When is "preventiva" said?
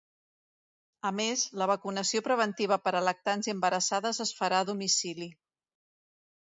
2.29-2.81